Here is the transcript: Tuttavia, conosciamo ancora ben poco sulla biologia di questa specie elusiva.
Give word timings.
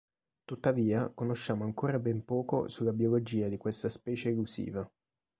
Tuttavia, 0.45 1.11
conosciamo 1.13 1.63
ancora 1.63 1.99
ben 1.99 2.25
poco 2.25 2.67
sulla 2.69 2.91
biologia 2.91 3.47
di 3.49 3.57
questa 3.57 3.87
specie 3.87 4.29
elusiva. 4.29 4.91